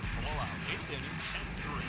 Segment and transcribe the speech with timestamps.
[0.00, 0.48] A blowout.
[0.72, 1.80] Eighth inning, 10-3.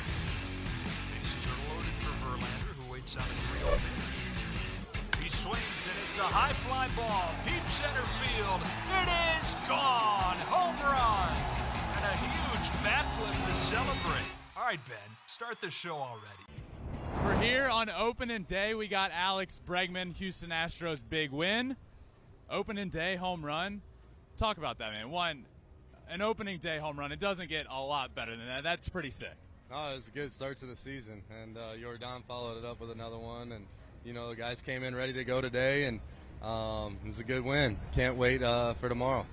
[1.12, 5.24] Bases are loaded for Verlander, who waits on a 3-0 pitch.
[5.24, 7.30] He swings, and it's a high fly ball.
[7.46, 8.62] Deep center field.
[9.02, 10.38] It is gone.
[10.50, 11.34] Home run.
[11.96, 14.30] And a huge bat flip to celebrate.
[14.58, 14.98] All right, Ben,
[15.28, 16.46] start the show already.
[17.24, 18.74] We're here on opening day.
[18.74, 21.76] We got Alex Bregman, Houston Astros big win.
[22.50, 23.82] Opening day home run.
[24.38, 25.12] Talk about that, man.
[25.12, 25.46] One,
[26.12, 27.12] an opening day home run.
[27.12, 28.64] It doesn't get a lot better than that.
[28.64, 29.34] That's pretty sick.
[29.74, 32.82] Oh, it was a good start to the season, and uh, Yordan followed it up
[32.82, 33.66] with another one, and
[34.04, 36.02] you know the guys came in ready to go today, and
[36.44, 37.78] um, it was a good win.
[37.94, 39.26] Can't wait uh, for tomorrow.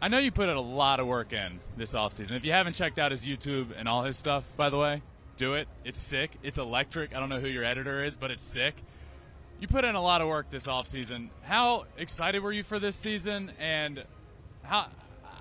[0.00, 2.32] I know you put a lot of work in this offseason.
[2.32, 5.02] If you haven't checked out his YouTube and all his stuff, by the way,
[5.36, 5.68] do it.
[5.84, 6.32] It's sick.
[6.42, 7.14] It's electric.
[7.14, 8.74] I don't know who your editor is, but it's sick.
[9.60, 11.28] You put in a lot of work this offseason.
[11.42, 13.52] How excited were you for this season?
[13.60, 14.02] And
[14.64, 14.88] how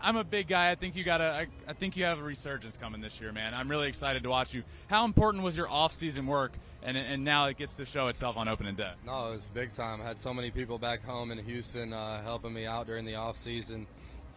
[0.01, 0.71] I'm a big guy.
[0.71, 1.25] I think you got a.
[1.25, 3.53] I, I think you have a resurgence coming this year, man.
[3.53, 4.63] I'm really excited to watch you.
[4.87, 8.47] How important was your off-season work, and and now it gets to show itself on
[8.47, 8.91] opening day?
[9.05, 10.01] No, it was big time.
[10.01, 13.15] I had so many people back home in Houston uh, helping me out during the
[13.15, 13.87] off season.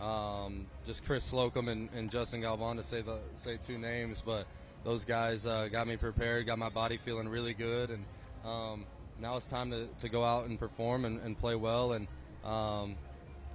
[0.00, 4.46] Um, just Chris Slocum and, and Justin Galvan to say the say two names, but
[4.84, 8.04] those guys uh, got me prepared, got my body feeling really good, and
[8.44, 8.84] um,
[9.20, 12.06] now it's time to, to go out and perform and, and play well, and
[12.44, 12.96] um,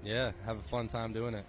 [0.04, 1.46] yeah, have a fun time doing it.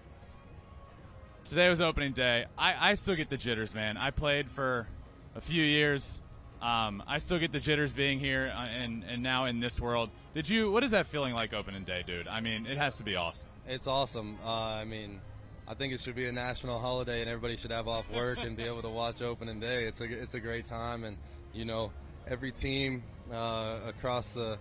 [1.44, 2.46] Today was opening day.
[2.56, 3.96] I, I still get the jitters, man.
[3.96, 4.86] I played for
[5.34, 6.20] a few years.
[6.62, 10.10] Um, I still get the jitters being here uh, and and now in this world.
[10.34, 10.70] Did you?
[10.70, 12.28] What is that feeling like opening day, dude?
[12.28, 13.48] I mean, it has to be awesome.
[13.66, 14.36] It's awesome.
[14.44, 15.20] Uh, I mean,
[15.66, 18.56] I think it should be a national holiday, and everybody should have off work and
[18.56, 19.84] be able to watch opening day.
[19.84, 21.16] It's a it's a great time, and
[21.54, 21.92] you know,
[22.28, 23.02] every team
[23.32, 24.58] uh, across the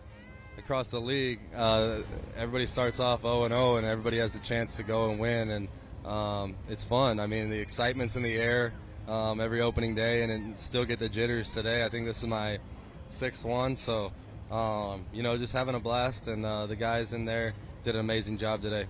[0.57, 1.97] across the league, uh,
[2.37, 5.49] everybody starts off 0 and 0, and everybody has a chance to go and win,
[5.49, 5.67] and
[6.09, 7.19] um, it's fun.
[7.19, 8.73] I mean, the excitement's in the air
[9.07, 11.85] um, every opening day, and, and still get the jitters today.
[11.85, 12.59] I think this is my
[13.07, 14.11] sixth one, so
[14.51, 17.53] um, you know, just having a blast, and uh, the guys in there
[17.83, 18.85] did an amazing job today.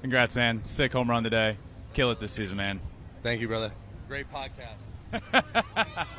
[0.00, 0.62] Congrats, man!
[0.64, 1.56] Sick home run today.
[1.92, 2.80] Kill it this season, man.
[3.22, 3.72] Thank you, brother.
[4.08, 6.06] Great podcast.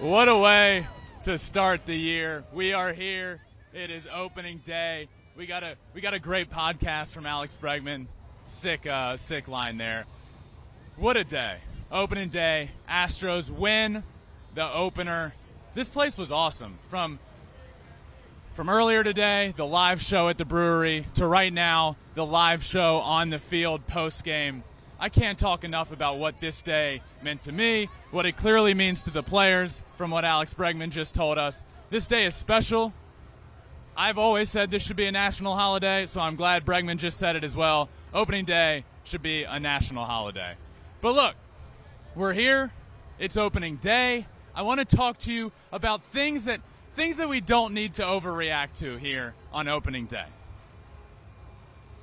[0.00, 0.86] What a way
[1.22, 2.44] to start the year.
[2.52, 3.40] We are here.
[3.72, 5.08] It is opening day.
[5.36, 8.06] We got a we got a great podcast from Alex Bregman.
[8.44, 10.04] Sick uh, sick line there.
[10.96, 11.56] What a day.
[11.90, 12.70] Opening day.
[12.88, 14.04] Astros win
[14.54, 15.34] the opener.
[15.74, 16.78] This place was awesome.
[16.88, 17.18] From
[18.54, 22.98] from earlier today, the live show at the brewery, to right now, the live show
[22.98, 24.62] on the field post game.
[25.00, 29.02] I can't talk enough about what this day meant to me, what it clearly means
[29.02, 31.66] to the players from what Alex Bregman just told us.
[31.90, 32.92] This day is special.
[33.96, 37.36] I've always said this should be a national holiday, so I'm glad Bregman just said
[37.36, 37.88] it as well.
[38.12, 40.54] Opening day should be a national holiday.
[41.00, 41.34] But look,
[42.14, 42.72] we're here.
[43.18, 44.26] It's opening day.
[44.54, 46.60] I want to talk to you about things that
[46.94, 50.26] things that we don't need to overreact to here on opening day.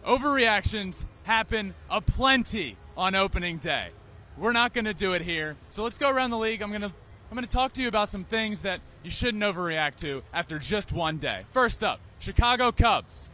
[0.05, 3.89] Overreactions happen aplenty on opening day.
[4.37, 5.55] We're not going to do it here.
[5.69, 6.61] So let's go around the league.
[6.61, 6.91] I'm going to
[7.31, 10.59] I'm going to talk to you about some things that you shouldn't overreact to after
[10.59, 11.45] just one day.
[11.51, 13.29] First up, Chicago Cubs.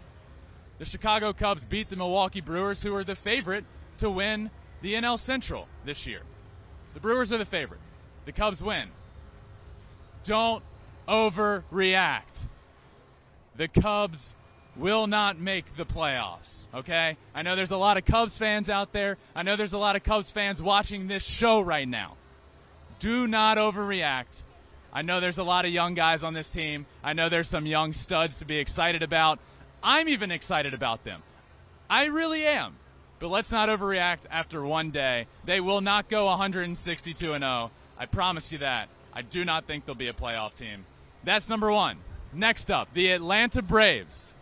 [0.78, 3.66] The Chicago Cubs beat the Milwaukee Brewers, who are the favorite
[3.98, 4.52] to win
[4.84, 6.22] the NL Central this year.
[6.94, 7.80] The Brewers are the favorite.
[8.26, 8.90] The Cubs win.
[10.24, 10.64] Don't
[11.08, 12.46] overreact.
[13.56, 14.36] The Cubs
[14.76, 17.18] will not make the playoffs, okay?
[17.34, 19.18] I know there's a lot of Cubs fans out there.
[19.36, 22.14] I know there's a lot of Cubs fans watching this show right now.
[23.00, 24.44] Do not overreact.
[24.92, 26.86] I know there's a lot of young guys on this team.
[27.04, 29.40] I know there's some young studs to be excited about.
[29.84, 31.22] I'm even excited about them.
[31.90, 32.76] I really am.
[33.20, 35.28] But let's not overreact after one day.
[35.46, 37.72] They will not go 162 and 0.
[37.98, 38.90] I promise you that.
[39.14, 40.86] I do not think they'll be a playoff team.
[41.24, 41.98] That's number 1.
[42.34, 44.34] Next up, the Atlanta Braves.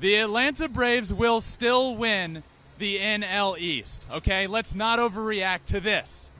[0.00, 2.42] The Atlanta Braves will still win
[2.78, 4.06] the NL East.
[4.12, 6.30] Okay, let's not overreact to this.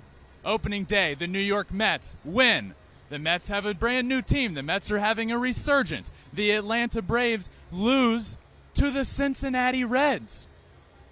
[0.46, 2.74] Opening day, the New York Mets win.
[3.08, 4.54] The Mets have a brand new team.
[4.54, 6.12] The Mets are having a resurgence.
[6.32, 8.38] The Atlanta Braves lose
[8.74, 10.48] to the Cincinnati Reds,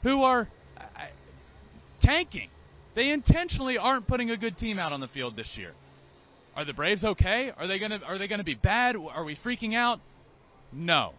[0.04, 0.48] who are
[1.98, 2.48] tanking.
[2.94, 5.72] They intentionally aren't putting a good team out on the field this year.
[6.56, 7.52] Are the Braves okay?
[7.56, 8.94] Are they gonna Are they gonna be bad?
[8.96, 9.98] Are we freaking out?
[10.72, 11.14] No.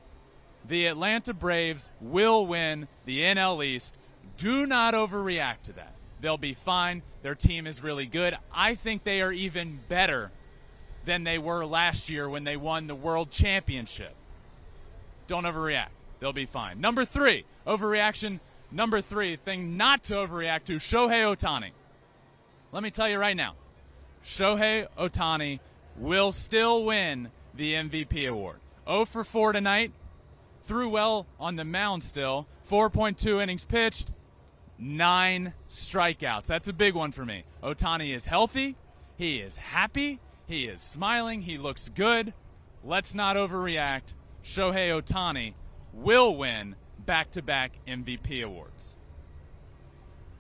[0.65, 3.97] The Atlanta Braves will win the NL East.
[4.38, 5.94] Do not overreact to that.
[6.21, 7.01] They'll be fine.
[7.21, 8.38] Their team is really good.
[8.53, 10.31] I think they are even better
[11.06, 14.13] than they were last year when they won the World Championship.
[15.27, 15.89] Don't overreact.
[16.19, 16.79] They'll be fine.
[16.81, 18.39] Number three, overreaction.
[18.71, 21.71] Number three, thing not to overreact to Shohei Ohtani.
[22.71, 23.53] Let me tell you right now
[24.23, 25.59] Shohei Ohtani
[25.97, 28.57] will still win the MVP award.
[28.88, 29.91] 0 for 4 tonight.
[30.63, 32.47] Threw well on the mound still.
[32.69, 34.12] 4.2 innings pitched.
[34.77, 36.45] Nine strikeouts.
[36.45, 37.45] That's a big one for me.
[37.63, 38.75] Ohtani is healthy.
[39.18, 40.19] He is happy.
[40.48, 41.42] He is smiling.
[41.42, 42.33] He looks good.
[42.83, 44.13] Let's not overreact.
[44.44, 45.54] Shohei Ohtani
[45.94, 46.75] will win
[47.06, 48.95] back to back MVP awards.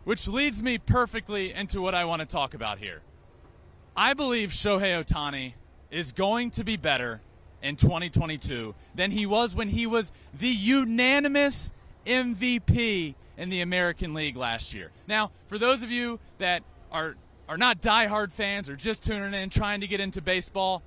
[0.03, 3.01] Which leads me perfectly into what I want to talk about here.
[3.95, 5.53] I believe Shohei Ohtani
[5.89, 7.21] is going to be better
[7.63, 11.71] in 2022 than he was when he was the unanimous
[12.05, 14.91] MVP in the American League last year.
[15.07, 17.15] Now, for those of you that are
[17.47, 20.81] are not diehard fans or just tuning in trying to get into baseball,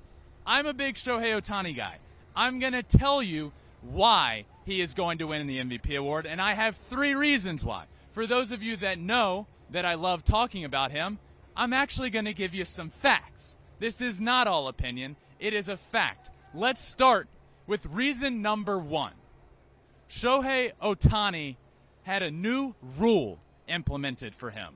[0.44, 1.98] I'm a big Shohei Ohtani guy.
[2.34, 3.52] I'm going to tell you
[3.82, 7.84] why he is going to win the MVP award, and I have three reasons why.
[8.10, 11.18] For those of you that know that I love talking about him,
[11.56, 13.56] I'm actually going to give you some facts.
[13.78, 16.30] This is not all opinion, it is a fact.
[16.54, 17.28] Let's start
[17.66, 19.12] with reason number one
[20.10, 21.56] Shohei Ohtani
[22.08, 23.38] had a new rule
[23.68, 24.72] implemented for him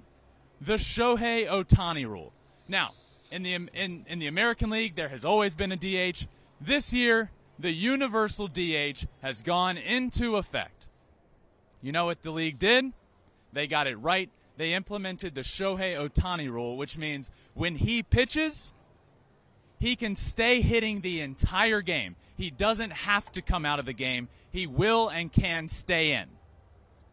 [0.61, 2.31] the Shohei Ohtani rule.
[2.69, 2.91] Now,
[3.31, 6.27] in the, in, in the American League, there has always been a DH.
[6.61, 10.89] This year, the universal DH has gone into effect.
[11.81, 12.93] You know what the league did?
[13.53, 14.29] They got it right.
[14.59, 18.75] They implemented the Shohei Ohtani rule, which means when he pitches,
[19.81, 22.15] he can stay hitting the entire game.
[22.37, 24.29] He doesn't have to come out of the game.
[24.53, 26.29] He will and can stay in.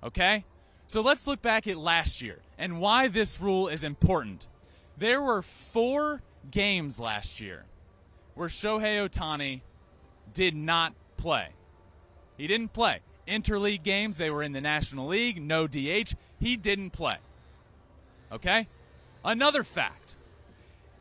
[0.03, 0.45] Okay?
[0.87, 4.47] So let's look back at last year and why this rule is important.
[4.97, 7.65] There were four games last year
[8.35, 9.61] where Shohei Ohtani
[10.33, 11.49] did not play.
[12.37, 12.99] He didn't play.
[13.27, 16.15] Interleague games, they were in the National League, no DH.
[16.39, 17.17] He didn't play.
[18.31, 18.67] Okay?
[19.23, 20.15] Another fact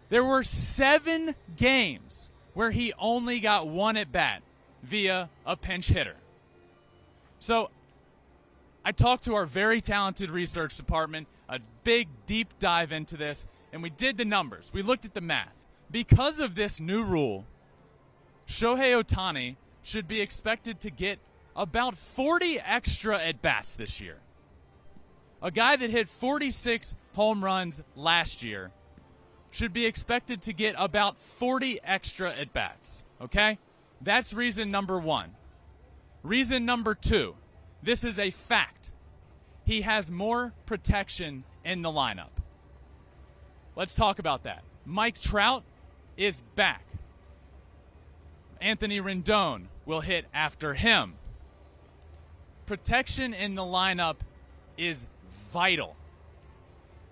[0.09, 4.43] there were seven games where he only got one at bat
[4.83, 6.17] via a pinch hitter.
[7.39, 7.71] So
[8.89, 13.83] I talked to our very talented research department, a big deep dive into this, and
[13.83, 14.71] we did the numbers.
[14.73, 15.61] We looked at the math.
[15.91, 17.45] Because of this new rule,
[18.47, 21.19] Shohei Ohtani should be expected to get
[21.55, 24.17] about 40 extra at bats this year.
[25.43, 28.71] A guy that hit 46 home runs last year
[29.51, 33.05] should be expected to get about 40 extra at bats.
[33.21, 33.59] Okay?
[34.01, 35.35] That's reason number one.
[36.23, 37.35] Reason number two
[37.83, 38.91] this is a fact.
[39.65, 42.31] He has more protection in the lineup.
[43.77, 44.65] Let's talk about that.
[44.85, 45.63] Mike Trout
[46.17, 46.85] is back.
[48.61, 51.15] Anthony Rendon will hit after him.
[52.67, 54.17] Protection in the lineup
[54.77, 55.07] is
[55.53, 55.95] vital.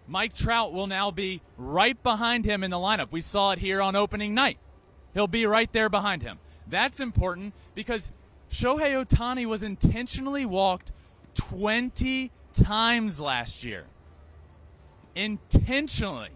[0.08, 3.08] Mike Trout will now be right behind him in the lineup.
[3.10, 4.58] We saw it here on opening night.
[5.14, 6.38] He'll be right there behind him.
[6.69, 8.12] That's important because
[8.56, 10.91] Shohei Ohtani was intentionally walked
[11.35, 13.85] 20 times last year.
[15.14, 16.31] Intentionally.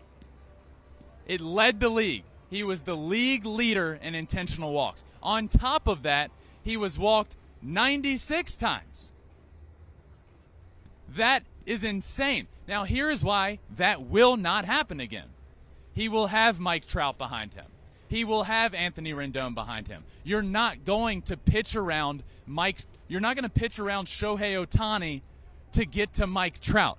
[1.26, 2.24] It led the league.
[2.50, 5.02] He was the league leader in intentional walks.
[5.22, 6.30] On top of that,
[6.62, 9.12] he was walked 96 times.
[11.08, 12.48] That is insane.
[12.68, 15.30] Now, here is why that will not happen again.
[15.94, 17.69] He will have Mike Trout behind him.
[18.10, 20.02] He will have Anthony Rendon behind him.
[20.24, 22.80] You're not going to pitch around Mike.
[23.06, 25.22] You're not going to pitch around Shohei Ohtani
[25.72, 26.98] to get to Mike Trout,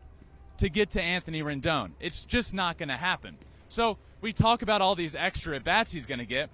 [0.58, 1.92] to get to Anthony Rendon.
[2.00, 3.36] It's just not going to happen.
[3.68, 6.50] So we talk about all these extra at bats he's going to get.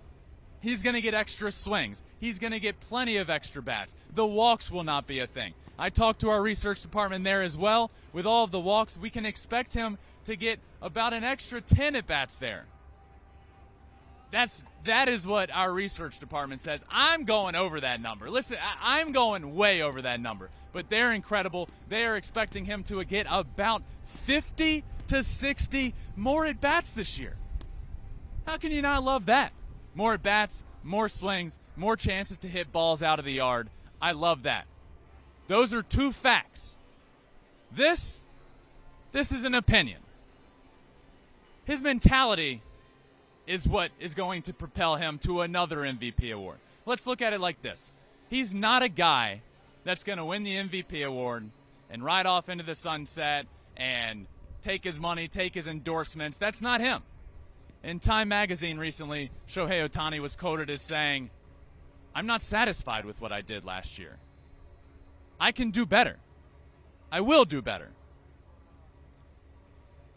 [0.59, 2.01] He's going to get extra swings.
[2.19, 3.93] He's going to get plenty of extra bats.
[4.15, 5.53] The walks will not be a thing.
[5.77, 7.91] I talked to our research department there as well.
[8.11, 11.95] With all of the walks, we can expect him to get about an extra 10
[11.95, 12.65] at bats there.
[14.31, 16.83] That's that is what our research department says.
[16.89, 18.29] I'm going over that number.
[18.29, 20.49] Listen, I, I'm going way over that number.
[20.73, 21.69] But they're incredible.
[21.89, 27.35] They are expecting him to get about 50 to 60 more at bats this year.
[28.45, 29.53] How can you not love that?
[29.95, 33.69] More at bats, more swings, more chances to hit balls out of the yard.
[34.01, 34.65] I love that.
[35.47, 36.75] Those are two facts.
[37.71, 38.21] This,
[39.11, 39.99] this is an opinion.
[41.65, 42.61] His mentality
[43.47, 46.57] is what is going to propel him to another MVP award.
[46.85, 47.91] Let's look at it like this.
[48.29, 49.41] He's not a guy
[49.83, 51.49] that's going to win the MVP award
[51.89, 54.27] and ride off into the sunset and
[54.61, 56.37] take his money, take his endorsements.
[56.37, 57.03] That's not him.
[57.83, 61.29] In Time magazine recently, Shohei Ohtani was quoted as saying,
[62.13, 64.17] I'm not satisfied with what I did last year.
[65.39, 66.17] I can do better.
[67.11, 67.89] I will do better.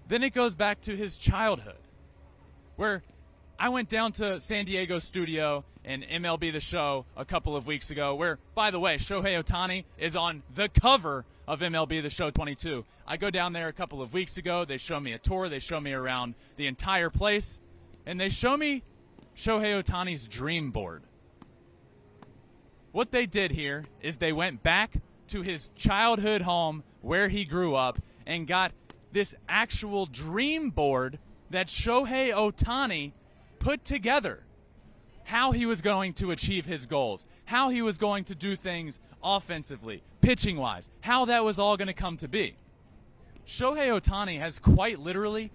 [0.08, 1.76] Then it goes back to his childhood,
[2.74, 3.02] where
[3.60, 7.90] I went down to San Diego studio and MLB The Show a couple of weeks
[7.90, 12.30] ago, where, by the way, Shohei Ohtani is on the cover of MLB The Show
[12.30, 12.86] 22.
[13.06, 14.64] I go down there a couple of weeks ago.
[14.64, 15.50] They show me a tour.
[15.50, 17.60] They show me around the entire place,
[18.06, 18.82] and they show me
[19.36, 21.02] Shohei Ohtani's dream board.
[22.92, 24.94] What they did here is they went back
[25.28, 28.72] to his childhood home where he grew up and got
[29.12, 31.18] this actual dream board
[31.50, 33.12] that Shohei Ohtani
[33.60, 34.40] put together.
[35.24, 38.98] How he was going to achieve his goals, how he was going to do things
[39.22, 42.56] offensively, pitching wise, how that was all going to come to be.
[43.46, 45.52] Shohei Ohtani has quite literally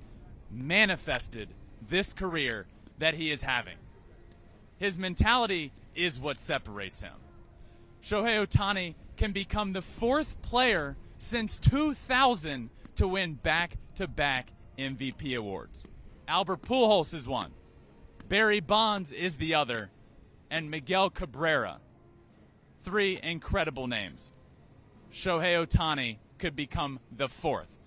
[0.49, 1.49] manifested
[1.81, 2.67] this career
[2.99, 3.77] that he is having.
[4.77, 7.13] His mentality is what separates him.
[8.03, 15.37] Shohei Ohtani can become the fourth player since 2000 to win back to back MVP
[15.37, 15.85] awards.
[16.27, 17.51] Albert Pujols is one,
[18.27, 19.91] Barry Bonds is the other,
[20.49, 21.77] and Miguel Cabrera.
[22.81, 24.31] Three incredible names.
[25.11, 27.77] Shohei Ohtani could become the fourth.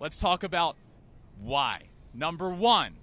[0.00, 0.76] Let's talk about
[1.40, 1.82] why.
[2.12, 2.94] Number one,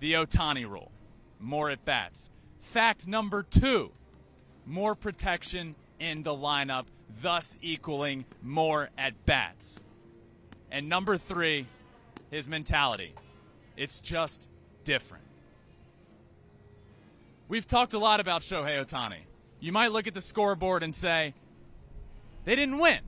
[0.00, 0.90] the Ohtani rule
[1.38, 2.30] more at bats.
[2.58, 3.92] Fact number two,
[4.66, 6.86] more protection in the lineup,
[7.22, 9.80] thus equaling more at bats.
[10.70, 11.66] And number three,
[12.30, 13.14] his mentality.
[13.76, 14.48] It's just
[14.82, 15.27] different.
[17.48, 19.20] We've talked a lot about Shohei Ohtani.
[19.58, 21.34] You might look at the scoreboard and say,
[22.44, 23.00] they didn't win.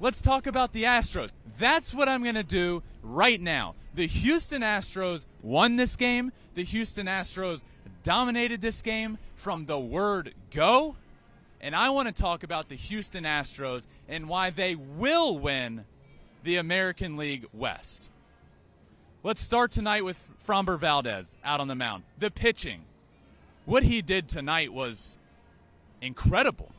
[0.00, 1.34] Let's talk about the Astros.
[1.58, 3.74] That's what I'm going to do right now.
[3.94, 6.32] The Houston Astros won this game.
[6.54, 7.62] The Houston Astros
[8.02, 10.96] dominated this game from the word go.
[11.60, 15.84] And I want to talk about the Houston Astros and why they will win
[16.42, 18.10] the American League West.
[19.22, 22.02] Let's start tonight with Framber Valdez out on the mound.
[22.18, 22.82] The pitching.
[23.64, 25.18] What he did tonight was
[26.00, 26.72] incredible.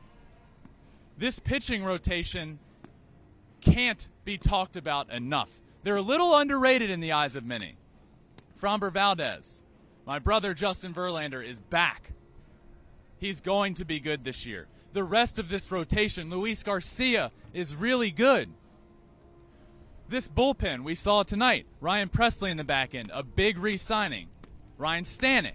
[1.17, 2.59] This pitching rotation
[3.61, 5.61] can't be talked about enough.
[5.83, 7.75] They're a little underrated in the eyes of many.
[8.59, 9.61] Framber Valdez,
[10.05, 12.11] my brother Justin Verlander, is back.
[13.17, 14.67] He's going to be good this year.
[14.91, 18.49] The rest of this rotation, Luis Garcia, is really good.
[20.09, 24.27] This bullpen we saw tonight, Ryan Pressly in the back end, a big re signing.
[24.77, 25.53] Ryne Stanek,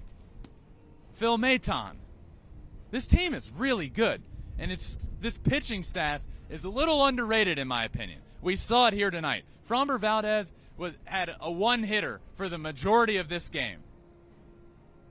[1.18, 1.96] Phil Maton.
[2.92, 4.22] This team is really good,
[4.56, 8.20] and it's this pitching staff is a little underrated in my opinion.
[8.40, 9.44] We saw it here tonight.
[9.68, 13.80] Framber Valdez was had a one hitter for the majority of this game.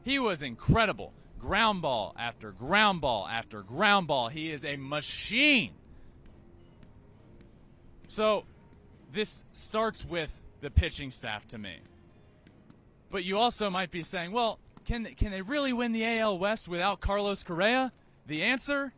[0.05, 1.11] He was incredible.
[1.39, 4.29] Ground ball after ground ball after ground ball.
[4.29, 5.73] He is a machine.
[8.07, 8.45] So,
[9.11, 11.79] this starts with the pitching staff to me.
[13.11, 16.39] But you also might be saying, well, can they, can they really win the AL
[16.39, 17.91] West without Carlos Correa?
[18.25, 18.93] The answer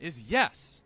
[0.00, 0.82] is yes.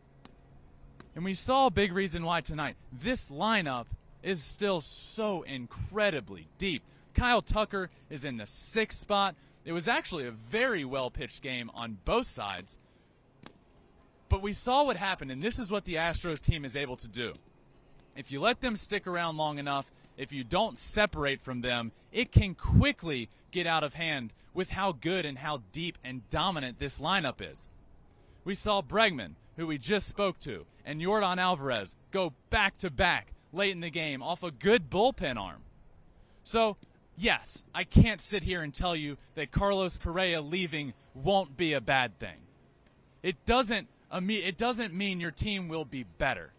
[1.15, 2.77] And we saw a big reason why tonight.
[2.93, 3.87] This lineup
[4.23, 6.83] is still so incredibly deep.
[7.15, 9.35] Kyle Tucker is in the sixth spot.
[9.65, 12.79] It was actually a very well pitched game on both sides.
[14.29, 17.09] But we saw what happened, and this is what the Astros team is able to
[17.09, 17.33] do.
[18.17, 22.33] If you let them stick around long enough, if you don't separate from them, it
[22.33, 26.99] can quickly get out of hand with how good and how deep and dominant this
[26.99, 27.69] lineup is.
[28.45, 33.33] We saw Bregman, who we just spoke to, and Yordan Alvarez go back to back
[33.53, 35.63] late in the game off a good bullpen arm.
[36.45, 36.77] So,
[37.17, 41.81] yes, I can't sit here and tell you that Carlos Correa leaving won't be a
[41.81, 42.39] bad thing.
[43.23, 46.53] It doesn't it doesn't mean your team will be better.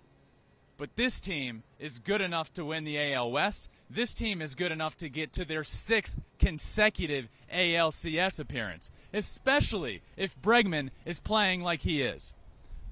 [0.77, 3.69] But this team is good enough to win the AL West.
[3.89, 10.39] This team is good enough to get to their sixth consecutive ALCS appearance, especially if
[10.41, 12.34] Bregman is playing like he is.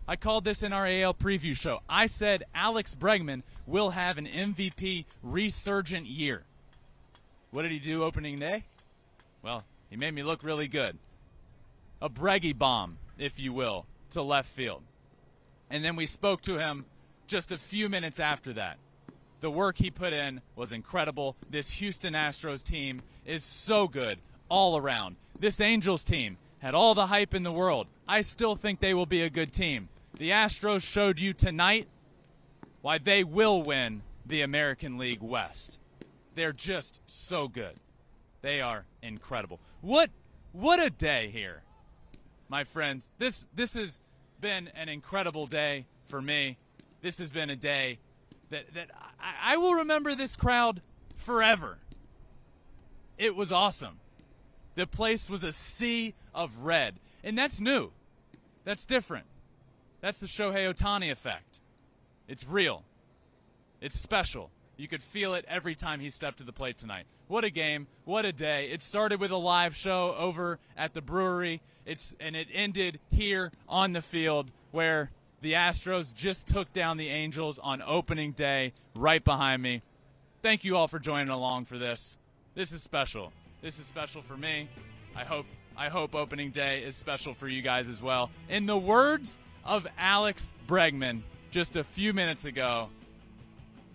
[0.08, 1.82] I called this in our AL preview show.
[1.90, 6.44] I said Alex Bregman will have an MVP resurgent year.
[7.52, 8.66] What did he do opening day?
[9.42, 10.98] Well, he made me look really good.
[12.02, 14.84] A Breggy bomb, if you will, to left field.
[15.70, 16.86] And then we spoke to him
[17.28, 18.78] just a few minutes after that.
[19.42, 21.36] The work he put in was incredible.
[21.50, 25.18] This Houston Astros team is so good all around.
[25.40, 27.88] This Angels team had all the hype in the world.
[28.08, 29.90] I still think they will be a good team.
[30.18, 31.88] The Astros showed you tonight
[32.82, 35.80] why they will win the American League West.
[36.36, 37.76] They're just so good.
[38.42, 39.60] They are incredible.
[39.82, 40.10] What
[40.52, 41.64] what a day here.
[42.48, 44.02] My friends, this this has
[44.40, 46.58] been an incredible day for me
[47.06, 48.00] this has been a day
[48.50, 50.82] that, that I, I will remember this crowd
[51.16, 51.78] forever.
[53.20, 54.00] It was awesome.
[54.74, 56.96] The place was a sea of red.
[57.24, 57.92] And that's new.
[58.64, 59.28] That's different.
[60.02, 61.60] That's the Shohei Ohtani effect.
[62.28, 62.84] It's real.
[63.82, 64.50] It's special.
[64.76, 67.06] You could feel it every time he stepped to the plate tonight.
[67.28, 67.86] What a game!
[68.06, 68.72] What a day!
[68.72, 71.62] It started with a live show over at the brewery.
[71.86, 75.12] It's and it ended here on the field where
[75.46, 79.84] the Astros just took down the Angels on opening day right behind me.
[80.42, 82.18] Thank you all for joining along for this.
[82.56, 83.32] This is special.
[83.62, 84.68] This is special for me.
[85.16, 85.46] I hope
[85.78, 88.32] I hope opening day is special for you guys as well.
[88.50, 91.22] In the words of Alex Bregman
[91.52, 92.90] just a few minutes ago,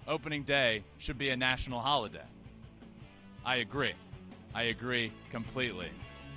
[0.07, 2.23] opening day should be a national holiday.
[3.45, 3.95] I agree.
[4.55, 5.89] I agree completely.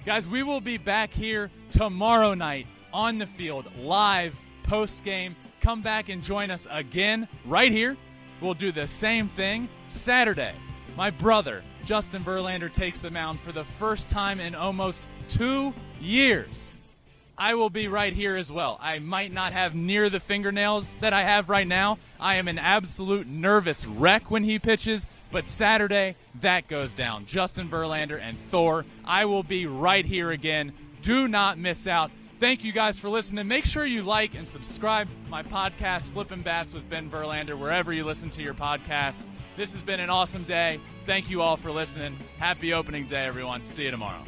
[0.08, 4.40] Guys, we will be back here tomorrow night on the field, live
[4.74, 5.36] post game.
[5.62, 7.96] Come back and join us again right here.
[8.42, 10.54] We'll do the same thing Saturday.
[10.98, 16.72] My brother, Justin Verlander, takes the mound for the first time in almost two years.
[17.38, 18.80] I will be right here as well.
[18.82, 22.00] I might not have near the fingernails that I have right now.
[22.20, 27.28] I am an absolute nervous wreck when he pitches, but Saturday, that goes down.
[27.28, 28.86] Justin Verlander and Thor.
[29.06, 30.74] I will be right here again.
[31.04, 32.10] Do not miss out.
[32.44, 33.48] Thank you guys for listening.
[33.48, 38.04] Make sure you like and subscribe my podcast, Flippin' Bats with Ben Verlander, wherever you
[38.04, 39.24] listen to your podcast.
[39.56, 40.82] This has been an awesome day.
[41.06, 42.18] Thank you all for listening.
[42.40, 43.64] Happy opening day, everyone.
[43.64, 44.20] See you tomorrow.